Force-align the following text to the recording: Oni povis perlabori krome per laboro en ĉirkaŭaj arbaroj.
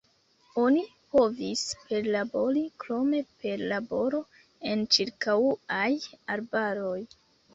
Oni 0.59 0.79
povis 1.15 1.65
perlabori 1.89 2.63
krome 2.83 3.19
per 3.43 3.61
laboro 3.73 4.23
en 4.71 4.81
ĉirkaŭaj 4.97 5.87
arbaroj. 6.37 6.99